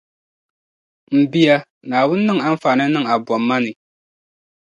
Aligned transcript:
M 1.15 1.19
bia, 1.31 1.55
Naawuni 1.87 2.23
niŋ 2.27 2.39
anfaani 2.47 2.85
niŋ 2.93 3.05
a 3.13 3.15
bomma 3.25 3.55
puuni. 3.57 3.71